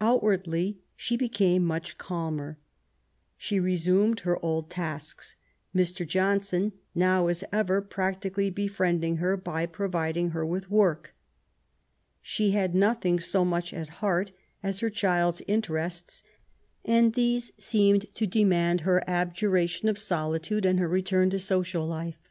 Outwardly 0.00 0.78
she 0.94 1.16
became 1.16 1.64
much 1.64 1.98
calmer. 1.98 2.58
She 3.36 3.58
resumed 3.58 4.20
her 4.20 4.38
old 4.40 4.70
taskis; 4.70 5.34
Mr. 5.74 6.06
Johnson 6.06 6.74
now, 6.94 7.26
as 7.26 7.42
ever, 7.50 7.82
practically 7.82 8.50
befriending 8.50 9.16
her 9.16 9.36
by 9.36 9.66
providing 9.66 10.30
her 10.30 10.46
with 10.46 10.70
work. 10.70 11.12
She 12.22 12.52
had 12.52 12.72
nothing 12.72 13.18
so 13.18 13.44
much 13.44 13.72
at 13.74 13.88
heart 13.98 14.30
as 14.62 14.78
her 14.78 14.90
child's 14.90 15.42
interests, 15.48 16.22
and 16.84 17.14
these 17.14 17.50
seemed 17.58 18.06
to 18.14 18.28
demand 18.28 18.82
her 18.82 19.02
abjuration 19.10 19.88
of 19.88 19.98
solitude 19.98 20.64
and 20.64 20.78
her 20.78 20.86
return 20.86 21.30
to 21.30 21.40
social 21.40 21.84
life. 21.84 22.30